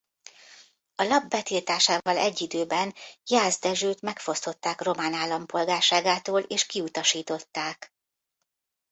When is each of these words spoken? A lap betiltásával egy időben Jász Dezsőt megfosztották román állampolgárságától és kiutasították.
A 0.95 1.03
lap 1.03 1.27
betiltásával 1.27 2.17
egy 2.17 2.41
időben 2.41 2.93
Jász 3.25 3.59
Dezsőt 3.61 4.01
megfosztották 4.01 4.81
román 4.81 5.13
állampolgárságától 5.13 6.41
és 6.41 6.65
kiutasították. 6.65 7.93